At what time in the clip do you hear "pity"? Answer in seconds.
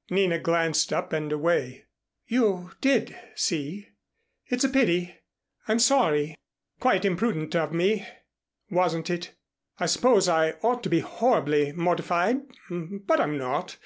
4.70-5.16